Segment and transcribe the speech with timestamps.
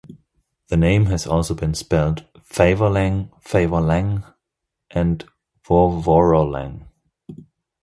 [0.69, 4.23] The name has also been spelled "Favorlang", "Favorlangh",
[4.89, 5.23] and
[5.63, 6.87] "Vovorollang".